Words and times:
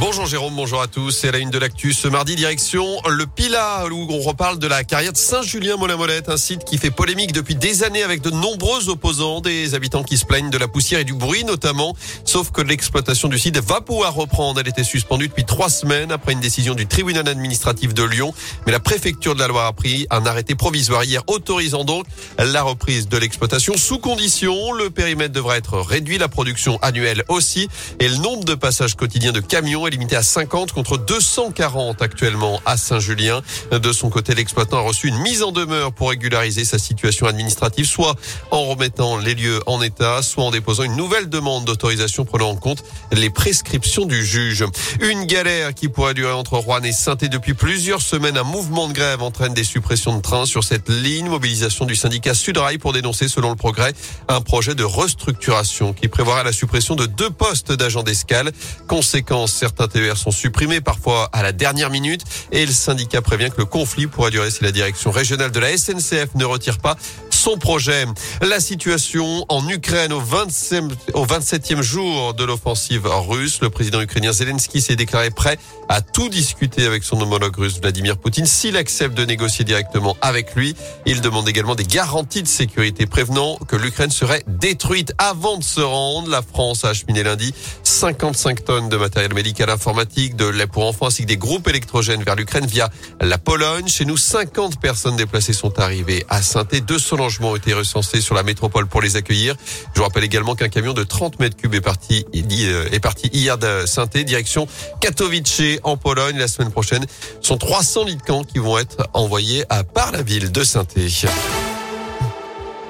Bonjour 0.00 0.24
Jérôme, 0.24 0.54
bonjour 0.56 0.80
à 0.80 0.86
tous. 0.86 1.10
C'est 1.10 1.30
la 1.30 1.36
une 1.36 1.50
de 1.50 1.58
l'actu 1.58 1.92
ce 1.92 2.08
mardi, 2.08 2.34
direction 2.34 2.86
le 3.06 3.26
Pila, 3.26 3.84
où 3.92 4.06
on 4.08 4.20
reparle 4.20 4.58
de 4.58 4.66
la 4.66 4.82
carrière 4.82 5.12
de 5.12 5.18
Saint-Julien-Molamolette, 5.18 6.30
un 6.30 6.38
site 6.38 6.64
qui 6.64 6.78
fait 6.78 6.90
polémique 6.90 7.32
depuis 7.32 7.54
des 7.54 7.84
années 7.84 8.02
avec 8.02 8.22
de 8.22 8.30
nombreux 8.30 8.88
opposants, 8.88 9.42
des 9.42 9.74
habitants 9.74 10.02
qui 10.02 10.16
se 10.16 10.24
plaignent 10.24 10.48
de 10.48 10.56
la 10.56 10.68
poussière 10.68 11.00
et 11.00 11.04
du 11.04 11.12
bruit 11.12 11.44
notamment. 11.44 11.94
Sauf 12.24 12.50
que 12.50 12.62
l'exploitation 12.62 13.28
du 13.28 13.38
site 13.38 13.58
va 13.58 13.82
pouvoir 13.82 14.14
reprendre. 14.14 14.58
Elle 14.58 14.68
était 14.68 14.84
suspendue 14.84 15.28
depuis 15.28 15.44
trois 15.44 15.68
semaines 15.68 16.12
après 16.12 16.32
une 16.32 16.40
décision 16.40 16.74
du 16.74 16.86
tribunal 16.86 17.28
administratif 17.28 17.92
de 17.92 18.02
Lyon. 18.02 18.32
Mais 18.64 18.72
la 18.72 18.80
préfecture 18.80 19.34
de 19.34 19.40
la 19.40 19.48
Loire 19.48 19.66
a 19.66 19.74
pris 19.74 20.06
un 20.08 20.24
arrêté 20.24 20.54
provisoire 20.54 21.04
hier 21.04 21.22
autorisant 21.26 21.84
donc 21.84 22.06
la 22.38 22.62
reprise 22.62 23.06
de 23.06 23.18
l'exploitation 23.18 23.76
sous 23.76 23.98
condition. 23.98 24.72
Le 24.72 24.88
périmètre 24.88 25.34
devra 25.34 25.58
être 25.58 25.78
réduit, 25.78 26.16
la 26.16 26.28
production 26.28 26.78
annuelle 26.80 27.22
aussi, 27.28 27.68
et 27.98 28.08
le 28.08 28.16
nombre 28.16 28.44
de 28.44 28.54
passages 28.54 28.94
quotidiens 28.94 29.32
de 29.32 29.40
camions 29.40 29.89
limité 29.90 30.16
à 30.16 30.22
50 30.22 30.72
contre 30.72 30.96
240 30.96 32.02
actuellement 32.02 32.60
à 32.64 32.76
Saint-Julien. 32.76 33.42
De 33.70 33.92
son 33.92 34.10
côté, 34.10 34.34
l'exploitant 34.34 34.78
a 34.78 34.80
reçu 34.80 35.08
une 35.08 35.18
mise 35.18 35.42
en 35.42 35.52
demeure 35.52 35.92
pour 35.92 36.10
régulariser 36.10 36.64
sa 36.64 36.78
situation 36.78 37.26
administrative, 37.26 37.86
soit 37.86 38.16
en 38.50 38.64
remettant 38.64 39.18
les 39.18 39.34
lieux 39.34 39.60
en 39.66 39.82
état, 39.82 40.22
soit 40.22 40.44
en 40.44 40.50
déposant 40.50 40.84
une 40.84 40.96
nouvelle 40.96 41.28
demande 41.28 41.64
d'autorisation 41.64 42.24
prenant 42.24 42.50
en 42.50 42.56
compte 42.56 42.82
les 43.12 43.30
prescriptions 43.30 44.06
du 44.06 44.24
juge. 44.24 44.64
Une 45.00 45.24
galère 45.26 45.74
qui 45.74 45.88
pourrait 45.88 46.14
durer 46.14 46.32
entre 46.32 46.56
Rouen 46.56 46.82
et 46.82 46.92
saint 46.92 47.16
depuis 47.16 47.54
plusieurs 47.54 48.02
semaines. 48.02 48.36
Un 48.36 48.44
mouvement 48.44 48.88
de 48.88 48.92
grève 48.92 49.22
entraîne 49.22 49.52
des 49.52 49.64
suppressions 49.64 50.16
de 50.16 50.22
trains 50.22 50.46
sur 50.46 50.64
cette 50.64 50.88
ligne. 50.88 51.28
Mobilisation 51.28 51.84
du 51.84 51.96
syndicat 51.96 52.34
Sudrail 52.34 52.78
pour 52.78 52.92
dénoncer, 52.92 53.28
selon 53.28 53.50
le 53.50 53.56
progrès, 53.56 53.92
un 54.28 54.40
projet 54.40 54.74
de 54.74 54.84
restructuration 54.84 55.92
qui 55.92 56.08
prévoira 56.08 56.42
la 56.44 56.52
suppression 56.52 56.94
de 56.94 57.06
deux 57.06 57.30
postes 57.30 57.72
d'agents 57.72 58.02
d'escale. 58.02 58.52
Conséquence, 58.86 59.52
certains 59.52 59.79
Sont 60.14 60.30
supprimés, 60.30 60.82
parfois 60.82 61.30
à 61.32 61.42
la 61.42 61.52
dernière 61.52 61.88
minute. 61.88 62.22
Et 62.52 62.66
le 62.66 62.72
syndicat 62.72 63.22
prévient 63.22 63.48
que 63.50 63.56
le 63.56 63.64
conflit 63.64 64.06
pourrait 64.06 64.30
durer 64.30 64.50
si 64.50 64.62
la 64.62 64.72
direction 64.72 65.10
régionale 65.10 65.50
de 65.50 65.58
la 65.58 65.74
SNCF 65.76 66.34
ne 66.34 66.44
retire 66.44 66.78
pas 66.78 66.96
son 67.40 67.56
projet. 67.56 68.04
La 68.42 68.60
situation 68.60 69.46
en 69.48 69.66
Ukraine 69.66 70.12
au, 70.12 70.20
27, 70.20 70.84
au 71.14 71.24
27e 71.24 71.80
jour 71.80 72.34
de 72.34 72.44
l'offensive 72.44 73.06
russe. 73.06 73.60
Le 73.62 73.70
président 73.70 74.02
ukrainien 74.02 74.30
Zelensky 74.30 74.82
s'est 74.82 74.94
déclaré 74.94 75.30
prêt 75.30 75.58
à 75.88 76.02
tout 76.02 76.28
discuter 76.28 76.84
avec 76.84 77.02
son 77.02 77.18
homologue 77.20 77.56
russe 77.56 77.80
Vladimir 77.80 78.18
Poutine 78.18 78.44
s'il 78.44 78.76
accepte 78.76 79.16
de 79.16 79.24
négocier 79.24 79.64
directement 79.64 80.18
avec 80.20 80.54
lui. 80.54 80.76
Il 81.06 81.22
demande 81.22 81.48
également 81.48 81.74
des 81.74 81.84
garanties 81.84 82.42
de 82.42 82.48
sécurité 82.48 83.06
prévenant 83.06 83.56
que 83.66 83.74
l'Ukraine 83.74 84.10
serait 84.10 84.44
détruite 84.46 85.14
avant 85.16 85.56
de 85.56 85.64
se 85.64 85.80
rendre. 85.80 86.28
La 86.28 86.42
France 86.42 86.84
a 86.84 86.90
acheminé 86.90 87.22
lundi 87.22 87.54
55 87.82 88.64
tonnes 88.66 88.88
de 88.90 88.98
matériel 88.98 89.32
médical 89.32 89.70
informatique, 89.70 90.36
de 90.36 90.46
lait 90.46 90.66
pour 90.66 90.86
enfants 90.86 91.06
ainsi 91.06 91.22
que 91.22 91.28
des 91.28 91.38
groupes 91.38 91.68
électrogènes 91.68 92.22
vers 92.22 92.36
l'Ukraine 92.36 92.66
via 92.66 92.90
la 93.20 93.38
Pologne. 93.38 93.88
Chez 93.88 94.04
nous, 94.04 94.18
50 94.18 94.78
personnes 94.78 95.16
déplacées 95.16 95.54
sont 95.54 95.80
arrivées 95.80 96.26
à 96.28 96.42
Saint-Et. 96.42 96.82
Deux 96.82 96.98
ont 97.40 97.56
été 97.56 97.72
recensés 97.72 98.20
sur 98.20 98.34
la 98.34 98.42
métropole 98.42 98.86
pour 98.86 99.00
les 99.00 99.16
accueillir. 99.16 99.54
Je 99.94 99.98
vous 99.98 100.04
rappelle 100.04 100.24
également 100.24 100.54
qu'un 100.54 100.68
camion 100.68 100.92
de 100.92 101.04
30 101.04 101.38
mètres 101.38 101.56
cubes 101.56 101.74
est 101.74 101.80
parti, 101.80 102.26
euh, 102.34 102.88
hier 103.32 103.58
de 103.58 103.86
saint 103.86 104.06
direction 104.06 104.66
Katowice 105.00 105.78
en 105.84 105.96
Pologne. 105.96 106.36
La 106.38 106.48
semaine 106.48 106.70
prochaine, 106.70 107.06
ce 107.40 107.48
sont 107.48 107.58
300 107.58 108.04
lits 108.04 108.16
de 108.16 108.22
camp 108.22 108.44
qui 108.44 108.58
vont 108.58 108.78
être 108.78 109.08
envoyés 109.12 109.64
à 109.68 109.84
par 109.84 110.12
la 110.12 110.22
ville 110.22 110.50
de 110.50 110.64
saint 110.64 110.86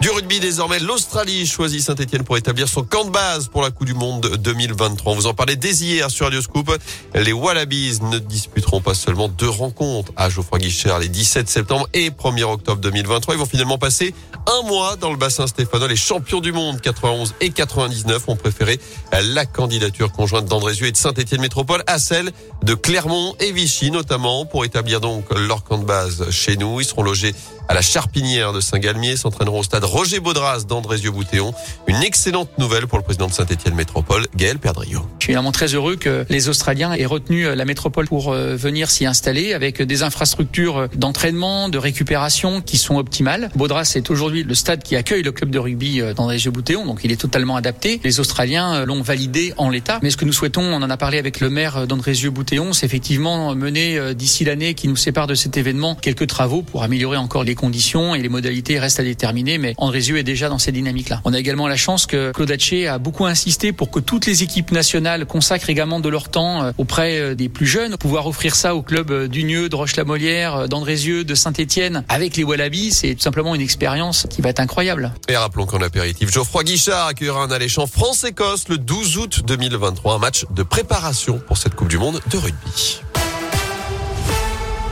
du 0.00 0.10
rugby 0.10 0.40
désormais, 0.40 0.78
l'Australie 0.78 1.46
choisit 1.46 1.82
Saint-Etienne 1.82 2.22
pour 2.22 2.36
établir 2.36 2.68
son 2.68 2.82
camp 2.82 3.04
de 3.04 3.10
base 3.10 3.48
pour 3.48 3.62
la 3.62 3.70
Coupe 3.70 3.86
du 3.86 3.94
Monde 3.94 4.36
2023. 4.38 5.12
On 5.12 5.16
vous 5.16 5.26
en 5.26 5.34
parlait 5.34 5.56
dès 5.56 5.72
hier 5.72 6.10
sur 6.10 6.26
Radio 6.26 6.40
Scoop. 6.42 6.70
Les 7.14 7.32
Wallabies 7.32 7.98
ne 8.02 8.18
disputeront 8.18 8.80
pas 8.80 8.94
seulement 8.94 9.28
deux 9.28 9.48
rencontres 9.48 10.12
à 10.16 10.28
Geoffroy 10.28 10.58
Guichard 10.58 10.98
les 10.98 11.08
17 11.08 11.48
septembre 11.48 11.88
et 11.94 12.10
1er 12.10 12.44
octobre 12.44 12.80
2023. 12.80 13.34
Ils 13.34 13.38
vont 13.38 13.46
finalement 13.46 13.78
passer 13.78 14.14
un 14.46 14.66
mois 14.66 14.96
dans 14.96 15.10
le 15.10 15.16
bassin 15.16 15.46
stéphanois. 15.46 15.88
Les 15.88 15.96
champions 15.96 16.40
du 16.40 16.52
monde 16.52 16.80
91 16.80 17.34
et 17.40 17.50
99 17.50 18.28
ont 18.28 18.36
préféré 18.36 18.78
la 19.12 19.46
candidature 19.46 20.12
conjointe 20.12 20.44
d'Andrézieux 20.44 20.86
et 20.86 20.92
de 20.92 20.96
Saint-Etienne 20.96 21.40
Métropole 21.40 21.82
à 21.86 21.98
celle 21.98 22.30
de 22.62 22.74
Clermont 22.74 23.34
et 23.40 23.50
Vichy 23.50 23.90
notamment 23.90 24.44
pour 24.44 24.64
établir 24.64 25.00
donc 25.00 25.24
leur 25.34 25.64
camp 25.64 25.78
de 25.78 25.84
base 25.84 26.30
chez 26.30 26.56
nous. 26.56 26.80
Ils 26.80 26.86
seront 26.86 27.02
logés 27.02 27.34
à 27.68 27.74
la 27.74 27.82
Charpinière 27.82 28.52
de 28.52 28.60
Saint-Galmier, 28.60 29.16
s'entraîneront 29.16 29.60
au 29.60 29.62
stade 29.62 29.84
Roger 29.84 30.20
Baudras 30.20 30.64
d'Andrézieux-Boutéon. 30.68 31.52
Une 31.86 32.02
excellente 32.02 32.56
nouvelle 32.58 32.86
pour 32.86 32.98
le 32.98 33.04
président 33.04 33.26
de 33.26 33.32
Saint-Etienne 33.32 33.74
Métropole, 33.74 34.26
Gaël 34.36 34.58
Perdriau. 34.58 35.00
Je 35.18 35.24
suis 35.24 35.32
vraiment 35.34 35.52
très 35.52 35.74
heureux 35.74 35.96
que 35.96 36.24
les 36.28 36.48
Australiens 36.48 36.92
aient 36.92 37.06
retenu 37.06 37.54
la 37.54 37.64
métropole 37.64 38.06
pour 38.06 38.32
euh, 38.32 38.54
venir 38.54 38.90
s'y 38.90 39.06
installer 39.06 39.54
avec 39.54 39.82
des 39.82 40.02
infrastructures 40.02 40.88
d'entraînement, 40.94 41.68
de 41.68 41.78
récupération 41.78 42.60
qui 42.60 42.78
sont 42.78 42.96
optimales. 42.96 43.50
Baudras 43.56 43.92
est 43.96 44.10
aujourd'hui 44.10 44.44
le 44.44 44.54
stade 44.54 44.82
qui 44.82 44.94
accueille 44.94 45.22
le 45.22 45.32
club 45.32 45.50
de 45.50 45.58
rugby 45.58 46.00
euh, 46.00 46.14
d'Andrézieux-Boutéon, 46.14 46.86
donc 46.86 47.00
il 47.02 47.10
est 47.10 47.20
totalement 47.20 47.56
adapté. 47.56 48.00
Les 48.04 48.20
Australiens 48.20 48.74
euh, 48.74 48.86
l'ont 48.86 49.02
validé 49.02 49.52
en 49.56 49.70
l'état. 49.70 49.98
Mais 50.02 50.10
ce 50.10 50.16
que 50.16 50.24
nous 50.24 50.32
souhaitons, 50.32 50.62
on 50.62 50.82
en 50.82 50.90
a 50.90 50.96
parlé 50.96 51.18
avec 51.18 51.40
le 51.40 51.50
maire 51.50 51.86
d'Andrézieux-Boutéon, 51.86 52.72
c'est 52.72 52.86
effectivement 52.86 53.54
mener 53.54 54.14
d'ici 54.14 54.44
l'année 54.44 54.74
qui 54.74 54.86
nous 54.86 54.96
sépare 54.96 55.26
de 55.26 55.34
cet 55.34 55.56
événement 55.56 55.96
quelques 55.96 56.26
travaux 56.28 56.62
pour 56.62 56.84
améliorer 56.84 57.16
encore 57.16 57.42
les 57.42 57.55
conditions 57.56 58.14
et 58.14 58.22
les 58.22 58.28
modalités 58.28 58.78
restent 58.78 59.00
à 59.00 59.04
déterminer. 59.04 59.58
Mais 59.58 59.74
Andrézieux 59.78 60.18
est 60.18 60.22
déjà 60.22 60.48
dans 60.48 60.58
ces 60.58 60.70
dynamiques-là. 60.70 61.20
On 61.24 61.32
a 61.32 61.38
également 61.38 61.66
la 61.66 61.76
chance 61.76 62.06
que 62.06 62.30
Claude 62.30 62.50
Haché 62.50 62.86
a 62.86 62.98
beaucoup 62.98 63.26
insisté 63.26 63.72
pour 63.72 63.90
que 63.90 63.98
toutes 63.98 64.26
les 64.26 64.42
équipes 64.42 64.70
nationales 64.70 65.26
consacrent 65.26 65.70
également 65.70 66.00
de 66.00 66.08
leur 66.08 66.28
temps 66.28 66.62
euh, 66.62 66.72
auprès 66.78 67.18
euh, 67.18 67.34
des 67.34 67.48
plus 67.48 67.66
jeunes. 67.66 67.96
Pouvoir 67.96 68.26
offrir 68.26 68.54
ça 68.54 68.74
au 68.74 68.82
club 68.82 69.10
euh, 69.10 69.28
d'Unieux, 69.28 69.68
de 69.68 69.76
Roche-la-Molière, 69.76 70.68
d'Andrézieux, 70.68 71.24
de 71.24 71.34
Saint-Etienne 71.34 72.04
avec 72.08 72.36
les 72.36 72.44
Wallabies, 72.44 72.92
c'est 72.92 73.14
tout 73.14 73.22
simplement 73.22 73.54
une 73.54 73.60
expérience 73.60 74.26
qui 74.30 74.42
va 74.42 74.50
être 74.50 74.60
incroyable. 74.60 75.12
Et 75.28 75.36
rappelons 75.36 75.66
qu'en 75.66 75.80
apéritif, 75.80 76.32
Geoffroy 76.32 76.64
Guichard 76.64 77.08
accueillera 77.08 77.42
un 77.42 77.50
alléchant 77.50 77.86
France-Écosse 77.86 78.68
le 78.68 78.78
12 78.78 79.18
août 79.18 79.42
2023, 79.46 80.14
un 80.14 80.18
match 80.18 80.44
de 80.50 80.62
préparation 80.62 81.40
pour 81.46 81.56
cette 81.56 81.74
Coupe 81.74 81.88
du 81.88 81.98
Monde 81.98 82.20
de 82.30 82.36
rugby. 82.36 83.00